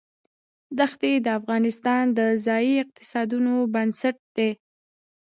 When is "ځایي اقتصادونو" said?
2.45-3.53